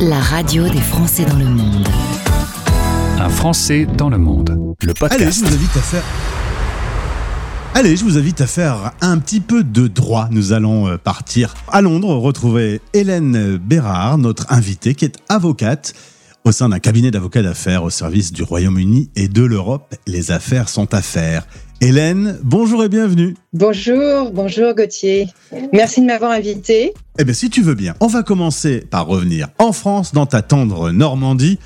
la 0.00 0.20
radio 0.20 0.68
des 0.68 0.80
Français 0.80 1.24
dans 1.24 1.36
le 1.36 1.46
monde. 1.46 1.88
Un 3.18 3.28
Français 3.28 3.84
dans 3.84 4.08
le 4.08 4.18
monde. 4.18 4.76
Le 4.82 4.94
podcast. 4.94 5.20
Allez, 5.20 5.32
je 5.32 5.40
vous 5.40 5.54
invite 5.54 5.76
à 5.76 5.80
faire. 5.80 6.02
Allez, 7.74 7.96
je 7.96 8.04
vous 8.04 8.16
invite 8.16 8.40
à 8.40 8.46
faire 8.46 8.92
un 9.00 9.18
petit 9.18 9.40
peu 9.40 9.64
de 9.64 9.88
droit. 9.88 10.28
Nous 10.30 10.52
allons 10.52 10.86
euh, 10.86 10.98
partir 10.98 11.54
à 11.72 11.80
Londres, 11.80 12.14
retrouver 12.14 12.80
Hélène 12.92 13.56
Bérard, 13.56 14.18
notre 14.18 14.52
invitée, 14.52 14.94
qui 14.94 15.04
est 15.04 15.16
avocate 15.28 15.94
au 16.44 16.52
sein 16.52 16.68
d'un 16.68 16.78
cabinet 16.78 17.10
d'avocats 17.10 17.42
d'affaires 17.42 17.82
au 17.82 17.90
service 17.90 18.32
du 18.32 18.44
Royaume-Uni 18.44 19.10
et 19.16 19.26
de 19.26 19.42
l'Europe. 19.42 19.94
Les 20.06 20.30
affaires 20.30 20.68
sont 20.68 20.94
affaires. 20.94 21.44
Hélène, 21.80 22.40
bonjour 22.42 22.82
et 22.82 22.88
bienvenue. 22.88 23.36
Bonjour, 23.52 24.32
bonjour 24.32 24.74
Gauthier. 24.74 25.28
Merci 25.72 26.00
de 26.00 26.06
m'avoir 26.06 26.32
invité. 26.32 26.92
Eh 27.20 27.24
bien, 27.24 27.32
si 27.32 27.50
tu 27.50 27.62
veux 27.62 27.76
bien, 27.76 27.94
on 28.00 28.08
va 28.08 28.24
commencer 28.24 28.80
par 28.80 29.06
revenir 29.06 29.46
en 29.58 29.70
France, 29.70 30.12
dans 30.12 30.26
ta 30.26 30.42
tendre 30.42 30.90
Normandie. 30.90 31.60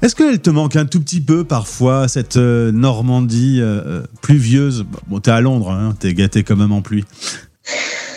Est-ce 0.00 0.14
qu'elle 0.14 0.40
te 0.40 0.50
manque 0.50 0.76
un 0.76 0.86
tout 0.86 1.00
petit 1.00 1.20
peu 1.20 1.42
parfois, 1.42 2.06
cette 2.06 2.36
euh, 2.36 2.70
Normandie 2.70 3.60
euh, 3.60 3.82
euh, 3.84 4.02
pluvieuse? 4.22 4.86
Bon, 5.08 5.18
t'es 5.18 5.32
à 5.32 5.40
Londres, 5.40 5.72
hein, 5.72 5.96
t'es 5.98 6.14
gâté 6.14 6.44
quand 6.44 6.56
même 6.56 6.72
en 6.72 6.80
pluie. 6.80 7.04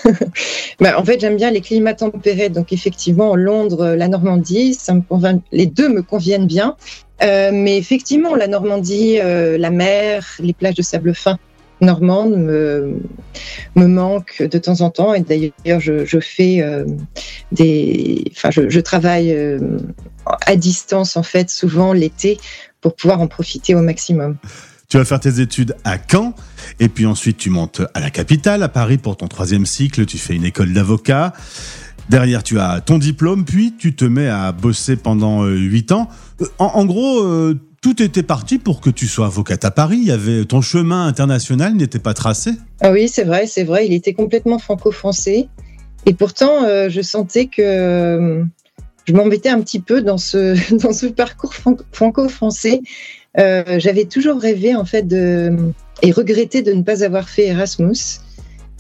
bah, 0.80 1.00
en 1.00 1.06
fait, 1.06 1.20
j'aime 1.20 1.36
bien 1.36 1.52
les 1.52 1.62
climats 1.62 1.94
tempérés. 1.94 2.50
Donc, 2.50 2.74
effectivement, 2.74 3.36
Londres, 3.36 3.96
la 3.96 4.08
Normandie, 4.08 4.78
les 5.52 5.66
deux 5.66 5.90
me 5.90 6.02
conviennent 6.02 6.48
bien. 6.48 6.76
Euh, 7.24 7.52
mais 7.54 7.78
effectivement, 7.78 8.36
la 8.36 8.48
Normandie, 8.48 9.20
euh, 9.20 9.58
la 9.58 9.70
mer, 9.70 10.26
les 10.40 10.54
plages 10.54 10.76
de 10.76 10.82
sable 10.82 11.14
fin 11.14 11.38
normandes 11.80 12.36
me, 12.36 13.00
me 13.76 13.88
manquent 13.88 14.44
de 14.44 14.58
temps 14.58 14.82
en 14.82 14.90
temps. 14.90 15.14
Et 15.14 15.22
d'ailleurs, 15.22 15.80
je, 15.80 16.20
fais 16.20 16.62
euh, 16.62 16.86
des, 17.52 18.24
enfin, 18.32 18.50
je, 18.52 18.80
travaille 18.80 19.36
à 20.26 20.56
distance 20.56 21.18
en 21.18 21.24
fait, 21.24 21.50
souvent 21.50 21.94
l'été, 21.94 22.40
pour 22.82 22.96
pouvoir 22.96 23.22
en 23.22 23.28
profiter 23.28 23.76
au 23.76 23.82
maximum. 23.82 24.38
Tu 24.92 24.98
vas 24.98 25.06
faire 25.06 25.22
tes 25.22 25.40
études 25.40 25.78
à 25.86 25.96
Caen, 25.98 26.34
et 26.82 26.90
puis 26.90 27.06
ensuite 27.06 27.38
tu 27.38 27.50
montes 27.50 27.82
à 27.94 28.02
la 28.02 28.10
capitale, 28.10 28.62
à 28.62 28.68
Paris, 28.68 28.98
pour 28.98 29.16
ton 29.16 29.30
troisième 29.30 29.66
cycle. 29.66 30.06
Tu 30.06 30.18
fais 30.18 30.36
une 30.36 30.44
école 30.44 30.74
d'avocat. 30.74 31.32
Derrière, 32.10 32.44
tu 32.44 32.60
as 32.60 32.82
ton 32.82 32.98
diplôme, 32.98 33.46
puis 33.46 33.74
tu 33.80 33.96
te 33.96 34.04
mets 34.04 34.28
à 34.28 34.52
bosser 34.52 34.98
pendant 34.98 35.46
huit 35.46 35.94
ans. 35.94 36.10
En, 36.60 36.66
en 36.66 36.84
gros, 36.84 37.24
euh, 37.24 37.58
tout 37.82 38.04
était 38.04 38.22
parti 38.22 38.60
pour 38.60 38.82
que 38.82 38.90
tu 38.90 39.08
sois 39.08 39.28
avocate 39.28 39.64
à 39.64 39.72
Paris. 39.72 40.00
Y 40.00 40.12
avait 40.12 40.44
ton 40.44 40.60
chemin 40.60 41.08
international 41.08 41.74
n'était 41.74 42.00
pas 42.00 42.14
tracé. 42.14 42.52
Ah 42.82 42.92
oui, 42.92 43.08
c'est 43.08 43.24
vrai, 43.24 43.48
c'est 43.48 43.64
vrai. 43.64 43.88
Il 43.88 43.94
était 43.94 44.14
complètement 44.14 44.60
franco-français, 44.60 45.48
et 46.06 46.14
pourtant, 46.14 46.66
euh, 46.66 46.90
je 46.90 47.00
sentais 47.00 47.46
que 47.46 47.62
euh, 47.62 48.44
je 49.06 49.14
m'embêtais 49.14 49.50
un 49.50 49.62
petit 49.62 49.80
peu 49.80 50.02
dans 50.02 50.18
ce 50.18 50.76
dans 50.84 50.94
ce 50.94 51.08
parcours 51.08 51.54
franco-français. 51.92 52.82
Euh, 53.40 53.80
J'avais 53.80 54.06
toujours 54.06 54.40
rêvé 54.40 54.76
en 54.76 54.86
fait 54.86 55.06
et 56.02 56.12
regretté 56.12 56.62
de 56.62 56.74
ne 56.74 56.84
pas 56.84 57.04
avoir 57.04 57.30
fait 57.30 57.48
Erasmus. 57.48 58.20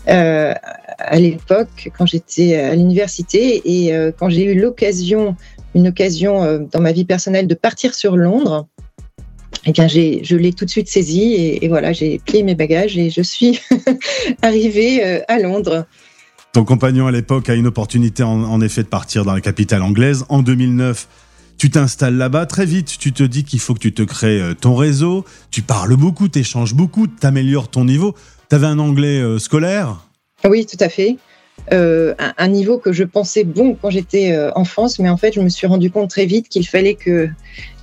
Euh, 0.07 0.53
à 0.97 1.19
l'époque, 1.19 1.91
quand 1.97 2.05
j'étais 2.05 2.55
à 2.55 2.75
l'université 2.75 3.61
et 3.65 3.93
euh, 3.93 4.11
quand 4.17 4.29
j'ai 4.29 4.45
eu 4.45 4.59
l'occasion 4.59 5.35
une 5.73 5.87
occasion 5.87 6.67
dans 6.69 6.81
ma 6.81 6.91
vie 6.91 7.05
personnelle 7.05 7.47
de 7.47 7.55
partir 7.55 7.93
sur 7.93 8.17
Londres, 8.17 8.67
eh 9.65 9.71
bien, 9.71 9.87
je 9.87 10.35
l'ai 10.35 10.51
tout 10.51 10.65
de 10.65 10.69
suite 10.69 10.89
saisi 10.89 11.33
et, 11.33 11.63
et 11.63 11.69
voilà, 11.69 11.93
j'ai 11.93 12.19
plié 12.19 12.43
mes 12.43 12.55
bagages 12.55 12.97
et 12.97 13.09
je 13.09 13.21
suis 13.21 13.61
arrivée 14.41 15.23
à 15.29 15.39
Londres. 15.39 15.85
Ton 16.53 16.65
compagnon 16.65 17.07
à 17.07 17.11
l'époque 17.11 17.49
a 17.49 17.55
une 17.55 17.67
opportunité 17.67 18.23
en, 18.23 18.59
effet 18.59 18.83
de 18.83 18.89
partir 18.89 19.23
dans 19.23 19.33
la 19.33 19.39
capitale 19.39 19.81
anglaise. 19.83 20.25
En 20.27 20.41
2009, 20.41 21.07
tu 21.57 21.69
t'installes 21.69 22.17
là-bas. 22.17 22.45
Très 22.45 22.65
vite, 22.65 22.97
tu 22.99 23.13
te 23.13 23.23
dis 23.23 23.45
qu'il 23.45 23.61
faut 23.61 23.73
que 23.73 23.79
tu 23.79 23.93
te 23.93 24.01
crées 24.01 24.41
euh, 24.41 24.53
ton 24.53 24.75
réseau. 24.75 25.23
Tu 25.49 25.61
parles 25.61 25.95
beaucoup, 25.95 26.27
tu 26.27 26.39
échanges 26.39 26.73
beaucoup, 26.73 27.07
tu 27.07 27.25
améliores 27.25 27.69
ton 27.69 27.85
niveau. 27.85 28.15
Tu 28.49 28.55
avais 28.57 28.67
un 28.67 28.79
anglais 28.79 29.21
euh, 29.21 29.39
scolaire? 29.39 30.05
Oui, 30.43 30.65
tout 30.65 30.77
à 30.81 30.89
fait 30.89 31.15
euh, 31.71 32.15
un, 32.37 32.47
niveau 32.47 32.79
que 32.79 32.91
je 32.91 33.03
pensais 33.03 33.43
bon 33.43 33.77
quand 33.79 33.91
j'étais 33.91 34.35
en 34.55 34.65
France, 34.65 34.97
mais 34.97 35.09
en 35.09 35.17
fait, 35.17 35.33
je 35.33 35.41
me 35.41 35.49
suis 35.49 35.67
rendu 35.67 35.91
compte 35.91 36.09
très 36.09 36.25
vite 36.25 36.49
qu'il 36.49 36.67
fallait 36.67 36.95
que 36.95 37.29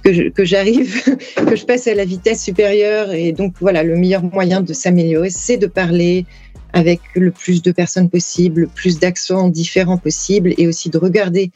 que 0.03 0.45
j'arrive, 0.45 1.03
que, 1.03 1.11
que, 1.45 1.57
je 1.57 1.65
passe 1.65 1.87
à 1.87 1.95
la 1.95 2.05
vitesse 2.05 2.43
supérieure. 2.43 3.12
Et 3.12 3.33
donc, 3.33 3.55
voilà, 3.61 3.83
le 3.83 3.97
meilleur 3.97 4.23
moyen 4.23 4.61
de 4.61 4.73
s'améliorer, 4.73 5.31
c'est 5.31 5.57
de 5.57 5.67
parler 5.67 6.27
avec 6.73 7.01
le 7.15 7.31
plus 7.31 7.62
de 7.62 7.73
personnes 7.73 8.11
possible, 8.11 8.62
le 8.62 8.67
plus 8.67 8.99
d'accents 8.99 9.49
différents 9.49 9.99
possible, 9.99 10.55
et 10.59 10.67
aussi 10.67 10.91
de 10.91 10.99
regarder 10.99 11.51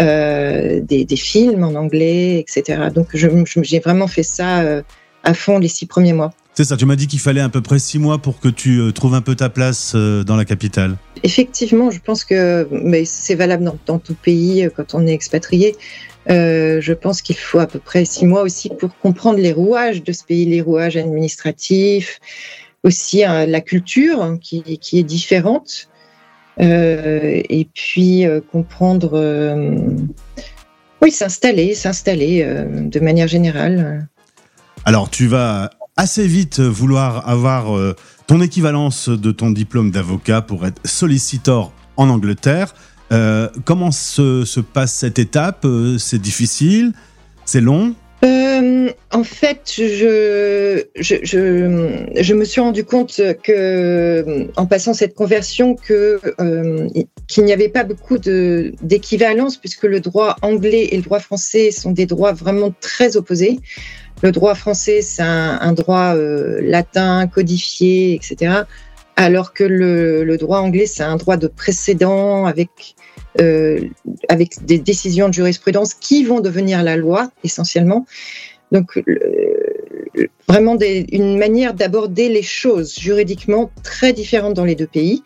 euh, 0.00 0.80
des, 0.80 1.04
des, 1.04 1.16
films 1.16 1.64
en 1.64 1.74
anglais, 1.74 2.38
etc. 2.38 2.88
Donc, 2.94 3.08
j'ai 3.14 3.80
vraiment 3.80 4.06
fait 4.06 4.22
ça 4.22 4.60
euh, 4.60 4.82
à 5.24 5.34
fond 5.34 5.58
les 5.58 5.68
six 5.68 5.86
premiers 5.86 6.12
mois. 6.12 6.32
C'est 6.54 6.64
ça, 6.64 6.76
tu 6.76 6.84
m'as 6.84 6.96
dit 6.96 7.06
qu'il 7.06 7.20
fallait 7.20 7.40
à 7.40 7.48
peu 7.48 7.62
près 7.62 7.78
six 7.78 7.98
mois 7.98 8.18
pour 8.18 8.38
que 8.38 8.48
tu 8.48 8.78
euh, 8.78 8.92
trouves 8.92 9.14
un 9.14 9.22
peu 9.22 9.34
ta 9.34 9.48
place 9.48 9.94
dans 9.94 10.36
la 10.36 10.44
capitale. 10.44 10.96
Effectivement, 11.22 11.90
je 11.90 12.00
pense 12.00 12.24
que 12.24 12.68
c'est 13.04 13.34
valable 13.34 13.64
dans, 13.64 13.78
dans, 13.86 13.98
tout 13.98 14.14
pays 14.14 14.68
quand 14.76 14.94
on 14.94 15.06
est 15.06 15.12
expatrié. 15.12 15.76
Euh, 16.30 16.80
je 16.80 16.92
pense 16.92 17.20
qu'il 17.20 17.36
faut 17.36 17.58
à 17.58 17.66
peu 17.66 17.78
près 17.78 18.04
six 18.04 18.26
mois 18.26 18.42
aussi 18.42 18.68
pour 18.68 18.96
comprendre 18.98 19.38
les 19.38 19.52
rouages 19.52 20.02
de 20.02 20.12
ce 20.12 20.24
pays, 20.24 20.46
les 20.46 20.60
rouages 20.60 20.96
administratifs, 20.96 22.20
aussi 22.84 23.24
hein, 23.24 23.46
la 23.46 23.60
culture 23.60 24.22
hein, 24.22 24.38
qui, 24.38 24.62
qui, 24.78 24.98
est 24.98 25.04
différente, 25.04 25.88
euh, 26.60 27.40
et 27.48 27.68
puis 27.72 28.26
euh, 28.26 28.40
comprendre, 28.40 29.18
oui, 31.00 31.10
s'installer, 31.10 31.74
s'installer 31.74 32.44
de 32.68 33.00
manière 33.00 33.28
générale. 33.28 34.08
Alors, 34.84 35.10
tu 35.10 35.26
vas 35.26 35.70
assez 35.96 36.26
vite 36.26 36.60
vouloir 36.60 37.28
avoir 37.28 37.76
euh, 37.76 37.94
ton 38.26 38.40
équivalence 38.40 39.08
de 39.08 39.30
ton 39.30 39.50
diplôme 39.50 39.90
d'avocat 39.90 40.42
pour 40.42 40.66
être 40.66 40.80
sollicitor 40.84 41.72
en 41.96 42.08
Angleterre. 42.08 42.74
Euh, 43.12 43.48
comment 43.64 43.90
se, 43.90 44.44
se, 44.44 44.60
passe 44.60 44.94
cette 44.94 45.18
étape? 45.18 45.64
Euh, 45.64 45.98
C'est 45.98 46.18
difficile? 46.18 46.92
C'est 47.44 47.60
long? 47.60 47.94
Euh, 48.24 48.90
en 49.10 49.24
fait, 49.24 49.72
je, 49.76 50.84
je, 50.94 51.16
je, 51.22 52.22
je, 52.22 52.34
me 52.34 52.44
suis 52.44 52.60
rendu 52.60 52.84
compte 52.84 53.20
que, 53.42 54.48
en 54.56 54.66
passant 54.66 54.94
cette 54.94 55.14
conversion, 55.14 55.74
que 55.74 56.20
euh, 56.40 56.88
qu'il 57.26 57.44
n'y 57.44 57.52
avait 57.52 57.68
pas 57.68 57.82
beaucoup 57.82 58.18
d'équivalence 58.18 59.56
puisque 59.56 59.84
le 59.84 59.98
droit 59.98 60.36
anglais 60.42 60.88
et 60.92 60.96
le 60.96 61.02
droit 61.02 61.18
français 61.18 61.72
sont 61.72 61.90
des 61.90 62.06
droits 62.06 62.32
vraiment 62.32 62.72
très 62.80 63.16
opposés. 63.16 63.58
Le 64.22 64.30
droit 64.30 64.54
français, 64.54 65.02
c'est 65.02 65.22
un, 65.22 65.72
droit 65.72 66.14
euh, 66.14 66.60
latin 66.62 67.26
codifié, 67.26 68.14
etc. 68.14 68.62
Alors 69.16 69.52
que 69.52 69.64
le, 69.64 70.22
le 70.22 70.36
droit 70.36 70.58
anglais, 70.58 70.86
c'est 70.86 71.02
un 71.02 71.16
droit 71.16 71.36
de 71.36 71.48
précédent 71.48 72.46
avec 72.46 72.94
avec 74.28 74.64
des 74.64 74.78
décisions 74.78 75.28
de 75.28 75.34
jurisprudence 75.34 75.94
qui 75.94 76.24
vont 76.24 76.40
devenir 76.40 76.82
la 76.82 76.96
loi 76.96 77.30
essentiellement. 77.44 78.06
Donc 78.72 78.96
euh, 78.96 80.28
vraiment 80.48 80.76
une 80.80 81.38
manière 81.38 81.74
d'aborder 81.74 82.28
les 82.28 82.42
choses 82.42 82.98
juridiquement 82.98 83.70
très 83.82 84.12
différente 84.12 84.54
dans 84.54 84.64
les 84.64 84.74
deux 84.74 84.86
pays. 84.86 85.22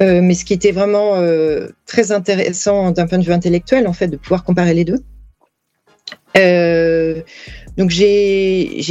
Euh, 0.00 0.20
mais 0.22 0.34
ce 0.34 0.44
qui 0.44 0.54
était 0.54 0.72
vraiment 0.72 1.16
euh, 1.16 1.68
très 1.86 2.12
intéressant 2.12 2.90
d'un 2.90 3.06
point 3.06 3.18
de 3.18 3.24
vue 3.24 3.32
intellectuel, 3.32 3.86
en 3.86 3.92
fait, 3.92 4.08
de 4.08 4.16
pouvoir 4.16 4.42
comparer 4.42 4.74
les 4.74 4.84
deux. 4.84 5.02
Euh, 6.36 7.20
donc 7.76 7.90
j'ai 7.90 8.82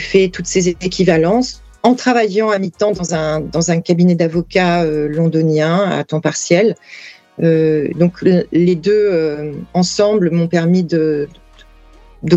fait 0.00 0.28
toutes 0.28 0.46
ces 0.46 0.68
équivalences 0.68 1.62
en 1.82 1.94
travaillant 1.94 2.50
à 2.50 2.58
mi-temps 2.58 2.92
dans 2.92 3.70
un, 3.70 3.80
cabinet 3.80 4.14
d'avocats 4.14 4.82
euh, 4.82 5.08
londonien 5.08 5.90
à 5.90 6.04
temps 6.04 6.20
partiel. 6.20 6.74
Euh, 7.42 7.88
donc 7.98 8.24
les 8.52 8.74
deux 8.74 8.92
euh, 8.92 9.52
ensemble 9.74 10.30
m'ont 10.30 10.48
permis 10.48 10.82
de, 10.82 11.28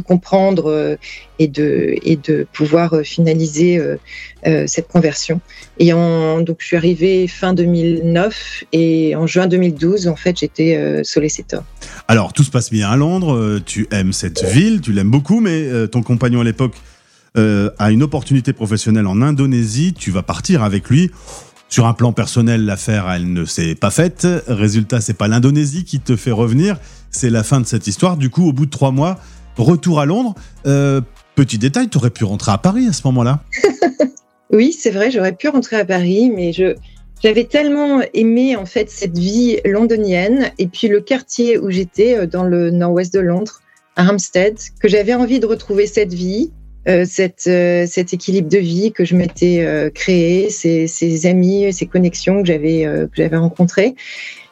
comprendre 0.05 0.69
euh, 0.69 0.95
et 1.39 1.47
de, 1.47 1.95
et 2.03 2.15
de 2.15 2.45
pouvoir 2.53 3.01
finaliser 3.03 3.81
cette 4.67 4.87
conversion. 4.87 5.41
Et 5.79 5.91
donc 5.91 6.57
je 6.59 6.65
suis 6.65 6.77
arrivée 6.77 7.27
fin 7.27 7.53
2009 7.53 8.63
et 8.73 9.15
en 9.15 9.27
juin 9.27 9.47
2012, 9.47 10.07
en 10.07 10.15
fait, 10.15 10.39
j'étais 10.39 11.03
solliciteur. 11.03 11.63
Alors 12.07 12.33
tout 12.33 12.43
se 12.43 12.51
passe 12.51 12.69
bien 12.69 12.89
à 12.89 12.95
Londres, 12.95 13.59
tu 13.65 13.87
aimes 13.91 14.13
cette 14.13 14.43
ville, 14.43 14.81
tu 14.81 14.93
l'aimes 14.93 15.11
beaucoup, 15.11 15.39
mais 15.39 15.87
ton 15.87 16.03
compagnon 16.03 16.41
à 16.41 16.43
l'époque 16.43 16.75
a 17.35 17.91
une 17.91 18.03
opportunité 18.03 18.53
professionnelle 18.53 19.07
en 19.07 19.21
Indonésie, 19.21 19.93
tu 19.93 20.11
vas 20.11 20.23
partir 20.23 20.63
avec 20.63 20.89
lui. 20.89 21.11
Sur 21.71 21.85
un 21.85 21.93
plan 21.93 22.11
personnel, 22.11 22.65
l'affaire, 22.65 23.09
elle 23.09 23.31
ne 23.31 23.45
s'est 23.45 23.75
pas 23.75 23.91
faite. 23.91 24.27
Résultat, 24.45 24.99
c'est 24.99 25.13
pas 25.13 25.29
l'Indonésie 25.29 25.85
qui 25.85 26.01
te 26.01 26.17
fait 26.17 26.31
revenir. 26.31 26.77
C'est 27.11 27.29
la 27.29 27.43
fin 27.43 27.61
de 27.61 27.65
cette 27.65 27.87
histoire. 27.87 28.17
Du 28.17 28.29
coup, 28.29 28.49
au 28.49 28.51
bout 28.51 28.65
de 28.65 28.69
trois 28.69 28.91
mois, 28.91 29.17
retour 29.55 30.01
à 30.01 30.05
Londres. 30.05 30.35
Euh, 30.67 30.99
petit 31.33 31.57
détail, 31.57 31.87
tu 31.87 31.97
aurais 31.97 32.09
pu 32.09 32.25
rentrer 32.25 32.51
à 32.51 32.57
Paris 32.57 32.87
à 32.89 32.91
ce 32.91 33.03
moment-là. 33.05 33.45
oui, 34.51 34.75
c'est 34.77 34.91
vrai, 34.91 35.11
j'aurais 35.11 35.31
pu 35.31 35.47
rentrer 35.47 35.77
à 35.77 35.85
Paris, 35.85 36.29
mais 36.35 36.51
je, 36.51 36.75
j'avais 37.23 37.45
tellement 37.45 38.01
aimé 38.13 38.57
en 38.57 38.65
fait 38.65 38.89
cette 38.89 39.17
vie 39.17 39.59
londonienne 39.63 40.51
et 40.57 40.67
puis 40.67 40.89
le 40.89 40.99
quartier 40.99 41.57
où 41.57 41.71
j'étais 41.71 42.17
euh, 42.17 42.27
dans 42.27 42.43
le 42.43 42.69
nord-ouest 42.71 43.13
de 43.13 43.21
Londres, 43.21 43.61
à 43.95 44.11
Hampstead, 44.11 44.57
que 44.81 44.89
j'avais 44.89 45.13
envie 45.13 45.39
de 45.39 45.45
retrouver 45.45 45.87
cette 45.87 46.13
vie, 46.13 46.51
euh, 46.87 47.05
cette, 47.07 47.45
euh, 47.47 47.85
cet 47.85 48.11
équilibre 48.11 48.49
de 48.49 48.57
vie 48.57 48.91
que 48.91 49.05
je 49.05 49.15
m'étais 49.15 49.63
euh, 49.63 49.91
créé, 49.91 50.49
ces, 50.49 51.25
amis, 51.27 51.71
ces 51.71 51.85
connexions 51.85 52.41
que 52.41 52.47
j'avais 52.47 52.87
rencontrées. 53.33 53.95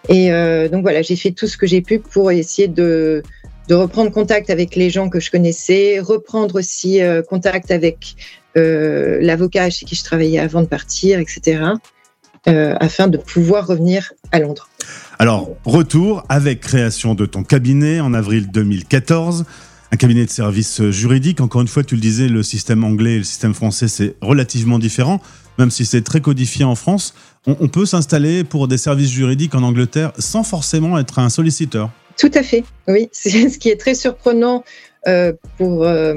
Et 0.08 0.30
donc 0.72 0.82
voilà, 0.82 1.02
j'ai 1.02 1.16
fait 1.16 1.32
tout 1.32 1.46
ce 1.46 1.58
que 1.58 1.68
j'ai 1.68 1.82
pu 1.82 2.00
pour 2.00 2.32
essayer 2.32 2.68
de 2.68 3.22
de 3.68 3.76
reprendre 3.76 4.10
contact 4.10 4.50
avec 4.50 4.76
les 4.76 4.90
gens 4.90 5.10
que 5.10 5.20
je 5.20 5.30
connaissais, 5.30 6.00
reprendre 6.00 6.56
aussi 6.56 7.02
contact 7.30 7.70
avec 7.70 8.16
l'avocat 8.56 9.70
chez 9.70 9.86
qui 9.86 9.96
je 9.96 10.04
travaillais 10.04 10.40
avant 10.40 10.62
de 10.62 10.68
partir, 10.68 11.20
etc 11.20 11.74
afin 12.46 13.08
de 13.08 13.18
pouvoir 13.18 13.68
revenir 13.68 14.14
à 14.32 14.40
Londres. 14.40 14.70
Alors, 15.20 15.50
retour 15.66 16.24
avec 16.30 16.62
création 16.62 17.14
de 17.14 17.28
ton 17.28 17.44
cabinet 17.44 18.00
en 18.00 18.14
avril 18.16 18.50
2014. 18.50 19.46
Un 19.92 19.98
cabinet 19.98 20.26
de 20.26 20.30
services 20.30 20.84
juridiques. 20.90 21.42
Encore 21.42 21.62
une 21.62 21.68
fois, 21.68 21.84
tu 21.84 21.96
le 21.96 22.02
disais, 22.02 22.28
le 22.28 22.44
système 22.44 22.84
anglais 22.84 23.16
et 23.16 23.18
le 23.18 23.24
système 23.24 23.56
français, 23.56 23.88
c'est 23.88 24.16
relativement 24.22 24.78
différent, 24.78 25.20
même 25.58 25.72
si 25.72 25.84
c'est 25.86 26.02
très 26.02 26.22
codifié 26.22 26.64
en 26.64 26.76
France. 26.76 27.16
On, 27.48 27.68
peut 27.68 27.86
s'installer 27.86 28.44
pour 28.44 28.68
des 28.68 28.78
services 28.78 29.10
juridiques 29.10 29.56
en 29.56 29.64
Angleterre 29.64 30.12
sans 30.20 30.44
forcément 30.44 31.00
être 31.00 31.18
un 31.18 31.30
solliciteur. 31.30 31.90
Tout 32.18 32.32
à 32.36 32.44
fait, 32.44 32.64
oui. 32.88 33.10
C'est 33.12 33.50
ce 33.50 33.58
qui 33.58 33.70
est 33.70 33.80
très 33.80 33.96
surprenant 33.96 34.64
euh, 35.08 35.34
pour 35.58 35.86
euh, 35.86 36.14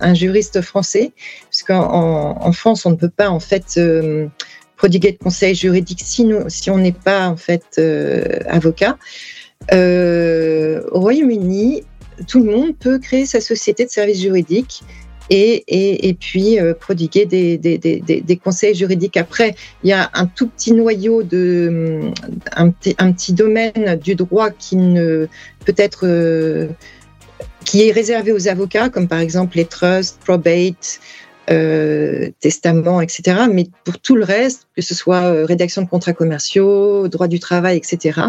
un 0.00 0.14
juriste 0.14 0.60
français, 0.60 1.12
parce 1.50 1.62
qu'en 1.62 2.36
en 2.40 2.52
France, 2.52 2.86
on 2.86 2.90
ne 2.90 2.96
peut 2.96 3.10
pas 3.10 3.30
en 3.30 3.40
fait 3.40 3.74
euh, 3.78 4.28
prodiguer 4.76 5.12
de 5.12 5.18
conseils 5.18 5.54
juridiques 5.54 6.02
si, 6.04 6.24
nous, 6.24 6.48
si 6.48 6.70
on 6.70 6.78
n'est 6.78 6.92
pas 6.92 7.28
en 7.28 7.36
fait 7.36 7.64
euh, 7.78 8.38
avocat. 8.48 8.98
Euh, 9.72 10.82
au 10.92 11.00
Royaume-Uni, 11.00 11.82
tout 12.26 12.42
le 12.42 12.50
monde 12.50 12.76
peut 12.76 12.98
créer 12.98 13.26
sa 13.26 13.40
société 13.40 13.84
de 13.84 13.90
services 13.90 14.20
juridiques 14.20 14.82
et, 15.28 16.08
et, 16.08 16.14
puis 16.14 16.60
euh, 16.60 16.72
prodiguer 16.72 17.26
des, 17.26 17.58
des, 17.58 17.78
des, 17.78 18.00
des, 18.00 18.36
conseils 18.36 18.74
juridiques. 18.74 19.16
Après, 19.16 19.56
il 19.82 19.90
y 19.90 19.92
a 19.92 20.10
un 20.14 20.26
tout 20.26 20.46
petit 20.46 20.72
noyau 20.72 21.22
de 21.24 22.12
un, 22.54 22.72
un 22.98 23.12
petit 23.12 23.32
domaine 23.32 23.98
du 24.00 24.14
droit 24.14 24.50
qui 24.50 24.76
ne 24.76 25.26
peut 25.64 25.74
être 25.76 26.06
euh, 26.06 26.68
qui 27.64 27.88
est 27.88 27.92
réservé 27.92 28.32
aux 28.32 28.46
avocats, 28.46 28.88
comme 28.88 29.08
par 29.08 29.18
exemple 29.18 29.56
les 29.56 29.64
trusts, 29.64 30.20
probate, 30.20 31.00
euh, 31.50 32.30
testament, 32.40 33.00
etc. 33.00 33.42
Mais 33.52 33.68
pour 33.84 33.98
tout 33.98 34.16
le 34.16 34.24
reste, 34.24 34.66
que 34.74 34.82
ce 34.82 34.94
soit 34.94 35.22
euh, 35.22 35.44
rédaction 35.44 35.82
de 35.82 35.88
contrats 35.88 36.12
commerciaux, 36.12 37.08
droit 37.08 37.28
du 37.28 37.38
travail, 37.38 37.76
etc., 37.76 38.20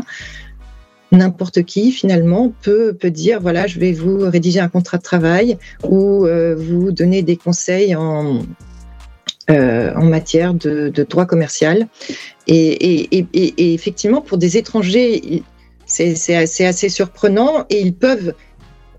n'importe 1.11 1.63
qui 1.63 1.91
finalement 1.91 2.53
peut, 2.61 2.93
peut 2.93 3.11
dire 3.11 3.39
voilà, 3.41 3.67
je 3.67 3.79
vais 3.79 3.93
vous 3.93 4.29
rédiger 4.29 4.59
un 4.59 4.67
contrat 4.67 4.97
de 4.97 5.03
travail 5.03 5.57
ou 5.83 6.25
euh, 6.25 6.55
vous 6.55 6.91
donner 6.91 7.21
des 7.21 7.37
conseils 7.37 7.95
en, 7.95 8.41
euh, 9.49 9.93
en 9.95 10.03
matière 10.03 10.53
de, 10.53 10.89
de, 10.89 11.03
droit 11.03 11.25
commercial. 11.25 11.87
Et, 12.47 13.07
et, 13.13 13.17
et, 13.17 13.27
et, 13.33 13.73
effectivement, 13.73 14.21
pour 14.21 14.37
des 14.37 14.57
étrangers, 14.57 15.43
c'est 15.85 16.35
assez, 16.35 16.65
assez, 16.65 16.89
surprenant 16.89 17.65
et 17.69 17.79
ils 17.79 17.93
peuvent 17.93 18.33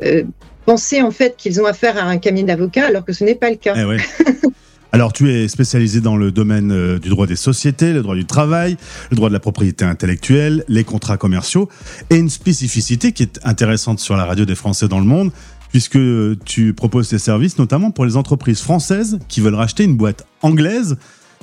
euh, 0.02 0.24
penser 0.64 1.02
en 1.02 1.10
fait 1.10 1.36
qu'ils 1.36 1.60
ont 1.60 1.66
affaire 1.66 1.98
à 1.98 2.08
un 2.08 2.18
cabinet 2.18 2.46
d'avocats 2.46 2.86
alors 2.86 3.04
que 3.04 3.12
ce 3.12 3.24
n'est 3.24 3.34
pas 3.34 3.50
le 3.50 3.56
cas. 3.56 3.74
Eh 3.76 3.84
ouais. 3.84 3.98
Alors, 4.90 5.12
tu 5.12 5.30
es 5.30 5.48
spécialisé 5.48 6.00
dans 6.00 6.16
le 6.16 6.32
domaine 6.32 6.72
euh, 6.72 6.98
du 6.98 7.10
droit 7.10 7.26
des 7.26 7.36
sociétés, 7.36 7.92
le 7.92 8.00
droit 8.00 8.14
du 8.14 8.24
travail, 8.24 8.78
le 9.10 9.16
droit 9.16 9.28
de 9.28 9.34
la 9.34 9.40
propriété 9.40 9.84
intellectuelle, 9.84 10.64
les 10.66 10.82
contrats 10.82 11.18
commerciaux, 11.18 11.68
et 12.08 12.16
une 12.16 12.30
spécificité 12.30 13.12
qui 13.12 13.22
est 13.22 13.38
intéressante 13.44 14.00
sur 14.00 14.16
la 14.16 14.24
radio 14.24 14.46
des 14.46 14.54
Français 14.54 14.88
dans 14.88 14.98
le 14.98 15.04
monde, 15.04 15.30
puisque 15.70 15.98
tu 16.46 16.72
proposes 16.72 17.10
tes 17.10 17.18
services 17.18 17.58
notamment 17.58 17.90
pour 17.90 18.06
les 18.06 18.16
entreprises 18.16 18.60
françaises 18.60 19.18
qui 19.28 19.42
veulent 19.42 19.54
racheter 19.54 19.84
une 19.84 19.96
boîte 19.96 20.26
anglaise. 20.40 20.96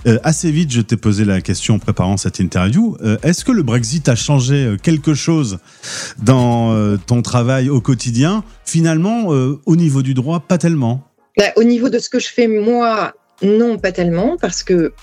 Euh, 0.08 0.18
assez 0.24 0.50
vite, 0.50 0.72
je 0.72 0.82
t'ai 0.82 0.98
posé 0.98 1.24
la 1.24 1.40
question 1.42 1.76
en 1.76 1.80
préparant 1.80 2.18
cette 2.18 2.40
interview. 2.40 2.98
Euh, 3.04 3.18
Est-ce 3.22 3.46
que 3.46 3.52
le 3.52 3.62
Brexit 3.62 4.10
a 4.10 4.16
changé 4.16 4.76
quelque 4.82 5.14
chose 5.14 5.60
dans 6.18 6.98
ton 7.06 7.22
travail 7.22 7.70
au 7.70 7.80
quotidien? 7.80 8.44
Finalement, 8.66 9.28
au 9.28 9.76
niveau 9.76 10.02
du 10.02 10.16
droit, 10.16 10.40
pas 10.40 10.58
tellement. 10.58 11.08
Bah, 11.38 11.46
au 11.58 11.64
niveau 11.64 11.90
de 11.90 12.00
ce 12.00 12.10
que 12.10 12.20
je 12.20 12.30
fais 12.30 12.48
moi, 12.48 13.14
non, 13.42 13.78
pas 13.78 13.92
tellement, 13.92 14.38
parce 14.40 14.64
que 14.64 14.94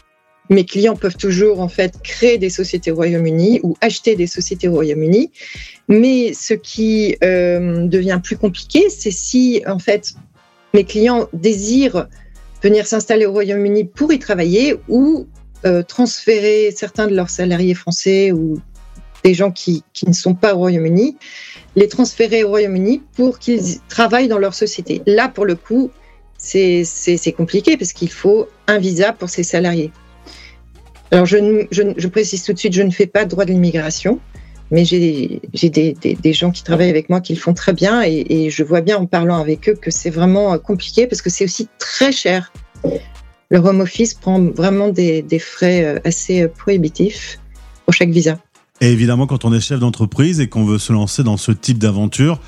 mes 0.51 0.65
clients 0.65 0.97
peuvent 0.97 1.17
toujours 1.17 1.61
en 1.61 1.69
fait 1.69 2.01
créer 2.03 2.39
des 2.39 2.51
sociétés 2.51 2.91
au 2.91 2.97
Royaume-Uni 2.97 3.61
ou 3.63 3.77
acheter 3.81 4.17
des 4.17 4.27
sociétés 4.27 4.69
au 4.69 4.73
Royaume-Uni. 4.73 5.31
Mais 5.89 6.33
ce 6.35 6.55
qui 6.55 7.17
euh, 7.25 7.87
devient 7.87 8.21
plus 8.23 8.37
compliqué, 8.37 8.89
c'est 8.91 9.11
si 9.11 9.63
en 9.67 9.79
fait 9.79 10.15
mes 10.75 10.85
clients 10.85 11.29
désirent 11.33 12.07
venir 12.63 12.87
s'installer 12.87 13.27
au 13.27 13.33
Royaume-Uni 13.33 13.85
pour 13.85 14.13
y 14.13 14.19
travailler 14.19 14.77
ou 14.89 15.27
euh, 15.65 15.83
transférer 15.83 16.73
certains 16.75 17.07
de 17.07 17.15
leurs 17.15 17.31
salariés 17.31 17.75
français 17.75 18.33
ou 18.33 18.59
des 19.25 19.35
gens 19.35 19.53
qui, 19.53 19.85
qui 19.93 20.09
ne 20.09 20.13
sont 20.13 20.35
pas 20.35 20.55
au 20.55 20.59
Royaume-Uni, 20.59 21.17
les 21.77 21.89
transférer 21.89 22.45
au 22.45 22.49
Royaume-Uni 22.49 23.03
pour 23.15 23.39
qu'ils 23.39 23.81
travaillent 23.89 24.29
dans 24.29 24.39
leur 24.39 24.55
société. 24.55 25.03
Là, 25.07 25.29
pour 25.29 25.45
le 25.45 25.55
coup, 25.55 25.91
c'est 26.43 27.35
compliqué 27.37 27.77
parce 27.77 27.93
qu'il 27.93 28.11
faut 28.11 28.49
un 28.67 28.79
visa 28.79 29.13
pour 29.13 29.29
ces 29.29 29.43
salariés. 29.43 29.93
Alors, 31.11 31.27
je, 31.27 32.07
précise 32.09 32.43
tout 32.43 32.53
de 32.53 32.59
suite, 32.59 32.73
je 32.73 32.83
ne 32.83 32.91
fais 32.91 33.07
pas 33.07 33.25
de 33.25 33.31
droit 33.31 33.45
de 33.45 33.53
l'immigration, 33.53 34.19
mais 34.71 34.85
j'ai 34.85 35.41
des, 35.53 35.95
des, 35.95 36.33
gens 36.33 36.51
qui 36.51 36.65
travaillent 36.65 36.91
avec 36.91 37.11
moi 37.11 37.21
qui 37.21 37.35
le 37.35 37.39
font 37.39 37.53
très 37.53 37.75
bien 37.75 38.03
et, 38.03 38.49
je 38.51 38.65
vois 38.65 38.81
bien 38.81 38.97
en 38.97 39.07
parlant 39.07 39.39
avec 39.39 39.69
eux 39.69 39.75
que 39.75 39.91
c'est 39.91 40.11
vraiment 40.11 40.59
compliqué 40.59 41.07
parce 41.07 41.21
que 41.21 41.31
c'est 41.31 41.45
aussi 41.45 41.69
très 41.79 42.13
cher. 42.13 42.53
Le 43.51 43.59
home 43.59 43.81
office 43.81 44.15
prend 44.15 44.41
vraiment 44.41 44.89
des, 44.89 45.21
des 45.21 45.39
frais 45.39 46.01
assez 46.05 46.49
prohibitifs 46.49 47.39
pour 47.85 47.93
chaque 47.93 48.09
visa. 48.09 48.39
Et 48.81 48.91
évidemment, 48.91 49.27
quand 49.27 49.45
on 49.45 49.53
est 49.53 49.61
chef 49.61 49.79
d'entreprise 49.79 50.41
et 50.41 50.49
qu'on 50.49 50.65
veut 50.65 50.79
se 50.79 50.93
lancer 50.93 51.23
dans 51.23 51.37
ce 51.37 51.53
type 51.53 51.79
d'aventure, 51.79 52.41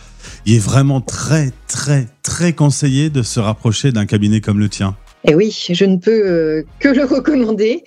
il 0.47 0.55
est 0.55 0.59
vraiment 0.59 1.01
très, 1.01 1.53
très, 1.69 2.09
très 2.35 2.53
conseillé 2.53 3.11
de 3.11 3.23
se 3.23 3.39
rapprocher 3.39 3.93
d'un 3.93 4.07
cabinet 4.07 4.41
comme 4.41 4.59
le 4.59 4.69
tien. 4.69 4.97
Et 5.23 5.37
oui, 5.37 5.57
je 5.71 5.85
ne 5.85 5.99
peux 5.99 6.11
euh, 6.11 6.63
que 6.81 6.89
le 6.89 7.05
recommander. 7.17 7.85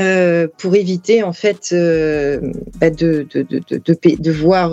Euh, 0.00 0.48
pour 0.56 0.74
éviter 0.76 1.22
en 1.22 1.34
fait 1.34 1.72
euh, 1.74 2.40
bah 2.80 2.88
de, 2.88 3.26
de, 3.34 3.42
de, 3.42 4.16
de, 4.18 4.30
voir 4.32 4.70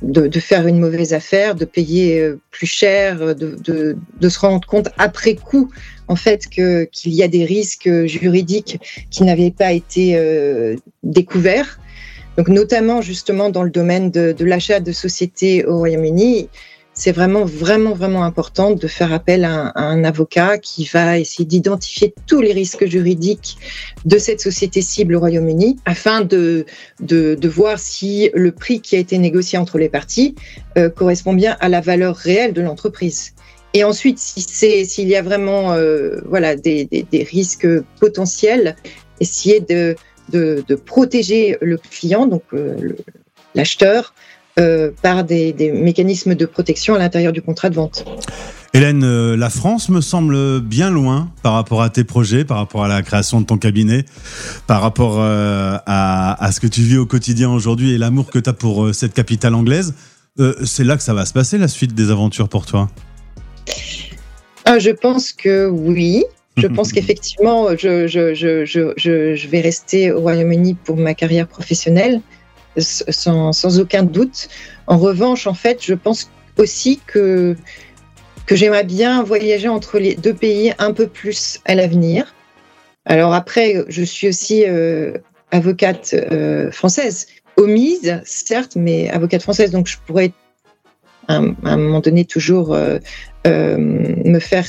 de, 0.00 0.40
faire 0.40 0.66
une 0.66 0.78
mauvaise 0.78 1.12
affaire, 1.12 1.54
de 1.54 1.66
payer 1.66 2.32
plus 2.50 2.66
cher, 2.66 3.36
de, 3.36 4.28
se 4.30 4.38
rendre 4.38 4.66
compte 4.66 4.88
après 4.96 5.34
coup 5.34 5.70
en 6.08 6.16
fait 6.16 6.46
qu'il 6.46 6.88
y 7.04 7.22
a 7.22 7.28
des 7.28 7.44
risques 7.44 8.06
juridiques 8.06 8.78
qui 9.10 9.24
n'avaient 9.24 9.50
pas 9.50 9.72
été 9.72 10.18
découverts. 11.02 11.78
Donc 12.38 12.48
notamment 12.48 13.02
justement 13.02 13.50
dans 13.50 13.62
le 13.62 13.70
domaine 13.70 14.10
de 14.10 14.44
l'achat 14.46 14.80
de 14.80 14.92
sociétés 14.92 15.66
au 15.66 15.76
Royaume-Uni, 15.76 16.48
c'est 16.94 17.10
vraiment, 17.10 17.44
vraiment, 17.44 17.92
vraiment 17.92 18.24
important 18.24 18.70
de 18.70 18.86
faire 18.86 19.12
appel 19.12 19.44
à 19.44 19.72
un, 19.74 20.04
avocat 20.04 20.58
qui 20.58 20.84
va 20.84 21.18
essayer 21.18 21.44
d'identifier 21.44 22.14
tous 22.26 22.40
les 22.40 22.52
risques 22.52 22.86
juridiques 22.86 23.56
de 24.04 24.16
cette 24.18 24.40
société 24.40 24.80
cible 24.80 25.16
au 25.16 25.20
Royaume-Uni 25.20 25.76
afin 25.86 26.20
de, 26.20 26.66
de, 27.00 27.48
voir 27.48 27.78
si 27.78 28.30
le 28.34 28.52
prix 28.52 28.80
qui 28.80 28.94
a 28.96 29.00
été 29.00 29.18
négocié 29.18 29.58
entre 29.58 29.78
les 29.78 29.88
parties 29.88 30.36
euh, 30.78 30.88
correspond 30.88 31.32
bien 31.32 31.56
à 31.60 31.68
la 31.68 31.80
valeur 31.80 32.16
réelle 32.16 32.52
de 32.52 32.62
l'entreprise. 32.62 33.32
Et 33.74 33.82
ensuite, 33.82 34.20
si 34.20 34.40
c'est 34.42 34.84
s'il 34.84 35.08
y 35.08 35.16
a 35.16 35.22
vraiment 35.22 35.72
euh, 35.72 36.20
voilà 36.26 36.54
des, 36.54 36.84
des, 36.84 37.02
des, 37.02 37.24
risques 37.24 37.66
potentiels, 37.98 38.76
essayer 39.18 39.58
de, 39.58 39.96
de, 40.28 40.64
de 40.66 40.74
protéger 40.76 41.58
le 41.60 41.76
client, 41.76 42.26
donc 42.26 42.44
euh, 42.52 42.94
l'acheteur, 43.56 44.14
euh, 44.58 44.90
par 45.02 45.24
des, 45.24 45.52
des, 45.52 45.72
mécanismes 45.72 46.34
de 46.34 46.46
protection 46.46 46.94
à 46.94 46.98
l'intérieur 46.98 47.32
du 47.32 47.42
contrat 47.42 47.70
de 47.70 47.74
vente. 47.74 48.04
Hélène, 48.74 49.04
euh, 49.04 49.36
la 49.36 49.50
France 49.50 49.88
me 49.88 50.00
semble 50.00 50.60
bien 50.60 50.90
loin 50.90 51.30
par 51.44 51.52
rapport 51.52 51.80
à 51.80 51.90
tes 51.90 52.02
projets, 52.02 52.44
par 52.44 52.56
rapport 52.56 52.82
à 52.82 52.88
la 52.88 53.02
création 53.02 53.40
de 53.40 53.46
ton 53.46 53.56
cabinet, 53.56 54.04
par 54.66 54.82
rapport 54.82 55.20
euh, 55.20 55.76
à, 55.86 56.44
à, 56.44 56.50
ce 56.50 56.58
que 56.58 56.66
tu 56.66 56.80
vis 56.80 56.96
au 56.96 57.06
quotidien 57.06 57.52
aujourd'hui 57.52 57.92
et 57.92 57.98
l'amour 57.98 58.32
que 58.32 58.40
tu 58.40 58.50
as 58.50 58.52
pour 58.52 58.86
euh, 58.86 58.92
cette 58.92 59.14
capitale 59.14 59.54
anglaise. 59.54 59.94
C'est 60.64 60.82
là 60.82 60.96
que 60.96 61.04
ça 61.04 61.14
va 61.14 61.24
se 61.24 61.32
passer, 61.32 61.56
la 61.56 61.68
suite 61.68 61.94
des 61.94 62.10
aventures 62.10 62.48
pour 62.48 62.66
toi? 62.66 62.90
Ah, 64.64 64.80
Je 64.80 64.90
pense 64.90 65.32
que 65.32 65.68
oui. 65.68 66.24
Je 66.56 66.66
pense 66.66 66.92
qu'effectivement, 66.92 67.68
je, 67.76 68.08
je, 68.08 68.34
je, 68.34 68.64
je, 68.66 69.48
vais 69.48 69.60
rester 69.60 70.10
au 70.10 70.20
Royaume-Uni 70.20 70.74
pour 70.74 70.96
ma 70.96 71.14
carrière 71.14 71.46
professionnelle 71.46 72.20
sans, 72.78 73.78
aucun 73.78 74.02
doute. 74.02 74.48
En 74.86 74.98
revanche, 74.98 75.46
en 75.46 75.54
fait, 75.54 75.82
je 75.82 75.94
pense 75.94 76.30
aussi 76.58 77.00
que, 77.06 77.56
que 78.46 78.56
j'aimerais 78.56 78.84
bien 78.84 79.22
voyager 79.22 79.68
entre 79.68 79.98
les 79.98 80.14
deux 80.14 80.34
pays 80.34 80.72
un 80.78 80.92
peu 80.92 81.06
plus 81.06 81.60
à 81.64 81.74
l'avenir. 81.74 82.34
Alors 83.06 83.34
après, 83.34 83.84
je 83.88 84.02
suis 84.02 84.28
aussi 84.28 84.64
euh, 84.66 85.18
avocate 85.50 86.14
française, 86.70 87.26
omise, 87.56 88.20
certes, 88.24 88.76
mais 88.76 89.10
avocate 89.10 89.42
française. 89.42 89.70
Donc, 89.70 89.86
je 89.86 89.98
pourrais 90.06 90.32
à 91.28 91.36
un, 91.36 91.76
moment 91.76 92.00
donné 92.00 92.24
toujours 92.24 92.76
me 93.46 94.38
faire 94.38 94.66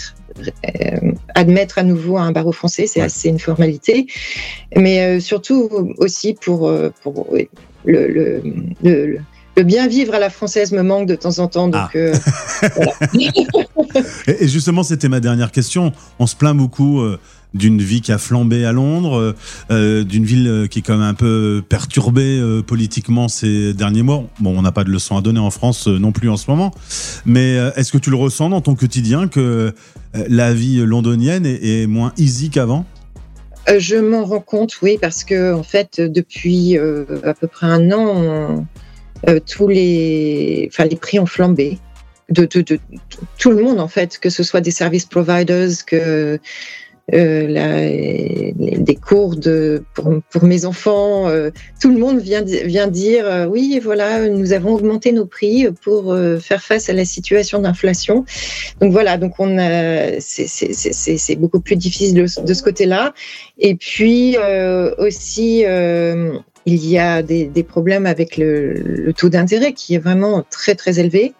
admettre 1.33 1.77
à 1.77 1.83
nouveau 1.83 2.17
un 2.17 2.31
barreau 2.31 2.51
français, 2.51 2.87
c'est 2.87 3.01
assez 3.01 3.29
une 3.29 3.39
formalité, 3.39 4.07
mais 4.75 5.19
surtout 5.19 5.69
aussi 5.97 6.33
pour, 6.33 6.71
pour 7.01 7.27
le, 7.85 8.07
le, 8.07 8.41
le, 8.83 9.19
le 9.57 9.63
bien 9.63 9.87
vivre 9.87 10.13
à 10.13 10.19
la 10.19 10.29
française 10.29 10.71
me 10.71 10.81
manque 10.81 11.07
de 11.07 11.15
temps 11.15 11.39
en 11.39 11.47
temps. 11.47 11.67
Donc, 11.67 11.81
ah. 11.81 11.89
euh, 11.95 12.13
et 14.39 14.47
justement, 14.47 14.83
c'était 14.83 15.09
ma 15.09 15.19
dernière 15.19 15.51
question. 15.51 15.93
On 16.19 16.27
se 16.27 16.35
plaint 16.35 16.55
beaucoup 16.55 17.01
euh, 17.01 17.19
d'une 17.55 17.81
vie 17.81 18.01
qui 18.01 18.11
a 18.11 18.19
flambé 18.19 18.65
à 18.65 18.71
Londres, 18.71 19.35
euh, 19.71 20.03
d'une 20.03 20.25
ville 20.25 20.67
qui 20.69 20.79
est 20.79 20.81
quand 20.83 20.97
même 20.97 21.07
un 21.07 21.13
peu 21.15 21.63
perturbée 21.67 22.39
politiquement 22.67 23.27
ces 23.27 23.73
derniers 23.73 24.03
mois. 24.03 24.25
Bon, 24.39 24.55
on 24.57 24.61
n'a 24.61 24.71
pas 24.71 24.83
de 24.83 24.91
leçon 24.91 25.17
à 25.17 25.21
donner 25.21 25.39
en 25.39 25.49
France 25.49 25.87
non 25.87 26.11
plus 26.11 26.29
en 26.29 26.37
ce 26.37 26.51
moment. 26.51 26.71
Mais 27.25 27.55
est-ce 27.75 27.91
que 27.91 27.97
tu 27.97 28.11
le 28.11 28.17
ressens 28.17 28.49
dans 28.49 28.61
ton 28.61 28.75
quotidien 28.75 29.27
que 29.27 29.73
la 30.13 30.53
vie 30.53 30.85
londonienne 30.85 31.45
est, 31.45 31.87
moins 31.87 32.13
easy 32.17 32.49
qu'avant? 32.49 32.85
Je 33.79 33.95
m'en 33.95 34.25
rends 34.25 34.41
compte, 34.41 34.79
oui, 34.83 34.99
parce 35.01 35.23
que 35.23 35.53
en 35.53 35.63
fait, 35.63 35.99
depuis 35.99 36.77
à 36.77 37.33
peu 37.33 37.47
près 37.47 37.67
un 37.67 37.91
an, 37.91 38.65
euh, 39.27 39.39
tous 39.39 39.67
les, 39.67 40.69
enfin, 40.71 40.85
les 40.85 40.95
prix 40.95 41.19
ont 41.19 41.25
flambé. 41.25 41.79
De, 42.29 42.45
de, 42.45 42.79
tout 43.37 43.51
le 43.51 43.63
monde 43.63 43.79
en 43.79 43.87
fait, 43.87 44.17
que 44.17 44.31
ce 44.31 44.41
soit 44.41 44.61
des 44.61 44.71
service 44.71 45.05
providers, 45.05 45.85
que 45.85 46.39
euh, 47.13 47.47
la, 47.47 47.91
des 48.85 48.95
cours 48.95 49.35
de, 49.35 49.83
pour, 49.93 50.09
pour 50.31 50.43
mes 50.43 50.65
enfants, 50.65 51.27
euh, 51.27 51.51
tout 51.79 51.91
le 51.91 51.99
monde 51.99 52.19
vient, 52.19 52.41
vient 52.41 52.87
dire 52.87 53.27
euh, 53.27 53.45
oui, 53.45 53.79
voilà, 53.83 54.27
nous 54.27 54.53
avons 54.53 54.73
augmenté 54.73 55.11
nos 55.11 55.27
prix 55.27 55.67
pour 55.83 56.11
euh, 56.11 56.39
faire 56.39 56.63
face 56.63 56.89
à 56.89 56.93
la 56.93 57.05
situation 57.05 57.59
d'inflation. 57.59 58.25
Donc 58.81 58.91
voilà, 58.91 59.17
donc 59.17 59.33
on 59.39 59.55
c'est 60.19 61.35
beaucoup 61.37 61.59
plus 61.59 61.75
difficile 61.75 62.15
de, 62.15 62.25
ce 62.25 62.63
côté-là. 62.63 63.13
Et 63.59 63.75
puis 63.75 64.37
aussi 64.97 65.63
il 66.65 66.85
y 66.85 66.97
a 66.97 67.21
des, 67.21 67.63
problèmes 67.63 68.05
avec 68.07 68.37
le, 68.37 69.13
taux 69.15 69.29
d'intérêt 69.29 69.73
qui 69.73 69.95
est 69.95 69.99
vraiment 69.99 70.43
très 70.49 70.73
très 70.75 70.99
élevé. 70.99 71.33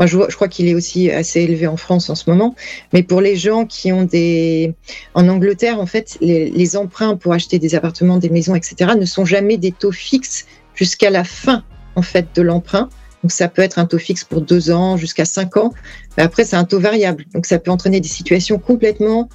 Moi, 0.00 0.06
je, 0.06 0.34
crois 0.34 0.48
qu'il 0.48 0.66
est 0.66 0.74
aussi 0.74 1.10
assez 1.10 1.42
élevé 1.42 1.66
en 1.66 1.76
France 1.76 2.08
en 2.08 2.14
ce 2.14 2.28
moment. 2.30 2.54
Mais 2.94 3.02
pour 3.02 3.20
les 3.20 3.36
gens 3.36 3.66
qui 3.66 3.92
ont 3.92 4.04
des... 4.04 4.74
En 5.12 5.28
Angleterre, 5.28 5.78
en 5.78 5.84
fait, 5.84 6.16
les, 6.22 6.76
emprunts 6.76 7.16
pour 7.16 7.34
acheter 7.34 7.58
des 7.58 7.74
appartements, 7.74 8.16
des 8.16 8.30
maisons, 8.30 8.54
etc., 8.54 8.92
ne 8.98 9.04
sont 9.04 9.26
jamais 9.26 9.58
des 9.58 9.72
taux 9.72 9.92
fixes 9.92 10.46
jusqu'à 10.74 11.10
la 11.10 11.22
fin, 11.22 11.64
en 11.96 12.02
fait, 12.02 12.28
de 12.34 12.40
l'emprunt. 12.40 12.88
Donc, 13.22 13.30
ça 13.30 13.48
peut 13.48 13.60
être 13.60 13.78
un 13.78 13.84
taux 13.84 13.98
fixe 13.98 14.24
pour 14.24 14.40
deux 14.40 14.70
ans, 14.70 14.96
jusqu'à 14.96 15.26
cinq 15.26 15.58
ans. 15.58 15.74
Mais 16.16 16.22
après, 16.22 16.44
c'est 16.44 16.56
un 16.56 16.64
taux 16.64 16.80
variable. 16.80 17.26
Donc, 17.34 17.44
ça 17.44 17.58
peut 17.58 17.70
entraîner 17.70 18.00
des 18.00 18.08
situations 18.08 18.58
complètement 18.58 19.28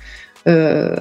euh, 0.47 0.95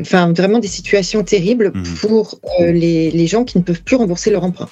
enfin, 0.00 0.32
vraiment 0.32 0.60
des 0.60 0.68
situations 0.68 1.22
terribles 1.24 1.72
mhm. 1.74 1.84
pour 2.00 2.40
euh, 2.60 2.72
les, 2.72 3.26
gens 3.26 3.44
qui 3.44 3.58
ne 3.58 3.62
peuvent 3.62 3.82
plus 3.82 3.96
rembourser 3.96 4.30
leur 4.30 4.44
emprunt 4.44 4.68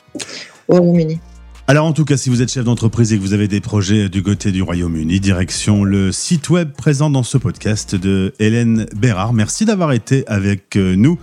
au 0.68 0.76
Royaume-Uni. 0.76 1.20
Alors 1.66 1.86
en 1.86 1.92
tout 1.92 2.04
cas, 2.04 2.18
si 2.18 2.28
vous 2.28 2.42
êtes 2.42 2.52
chef 2.52 2.64
d'entreprise 2.64 3.12
et 3.12 3.16
que 3.16 3.22
vous 3.22 3.32
avez 3.32 3.48
des 3.48 3.60
projets 3.60 4.10
du 4.10 4.22
côté 4.22 4.52
du 4.52 4.62
Royaume-Uni, 4.62 5.18
direction 5.18 5.82
le 5.82 6.12
site 6.12 6.50
web 6.50 6.72
présent 6.72 7.08
dans 7.08 7.22
ce 7.22 7.38
podcast 7.38 7.94
de 7.94 8.34
Hélène 8.38 8.86
Bérard. 8.94 9.32
Merci 9.32 9.64
d'avoir 9.64 9.92
été 9.92 10.24
avec 10.26 10.76
euh, 10.76 10.94
nous 10.94 11.18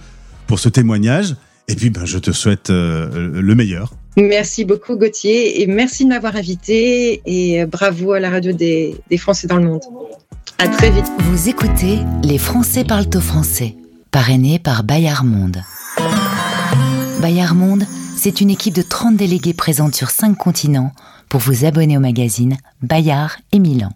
pour 0.48 0.58
ce 0.60 0.68
témoignage. 0.68 1.36
Et 1.68 1.76
puis, 1.76 1.92
ben, 1.92 2.06
je 2.06 2.18
te 2.18 2.32
souhaite 2.32 2.72
euh, 2.72 3.40
le 3.40 3.56
meilleur. 3.56 3.94
Merci 4.18 4.66
beaucoup 4.66 4.98
Gauthier 4.98 5.62
et 5.62 5.68
merci 5.68 6.06
de 6.06 6.10
m'avoir 6.10 6.36
invité 6.36 7.22
et 7.26 7.66
bravo 7.66 8.14
à 8.14 8.20
la 8.20 8.30
radio 8.32 8.52
des 8.52 9.18
Français 9.18 9.48
dans 9.48 9.58
le 9.58 9.64
monde. 9.64 9.82
À 10.58 10.68
très 10.68 10.90
vite. 10.92 11.06
Vous 11.20 11.50
écoutez 11.50 12.00
Les 12.24 12.38
Français 12.38 12.84
parlent 12.84 13.10
au 13.16 13.22
français, 13.22 13.76
parrainé 14.12 14.60
par 14.60 14.84
Bayard 14.84 15.24
Monde. 15.24 15.62
Bayard 17.22 17.56
Monde, 17.56 17.86
c'est 18.24 18.40
une 18.40 18.52
équipe 18.52 18.76
de 18.76 18.84
30 18.84 19.18
délégués 19.18 19.56
présentes 19.56 19.96
sur 19.96 20.12
5 20.12 20.38
continents 20.38 20.92
pour 21.28 21.40
vous 21.40 21.66
abonner 21.66 21.98
au 21.98 22.00
magazine 22.00 22.56
Bayard 22.84 23.38
et 23.52 23.58
Milan. 23.58 23.90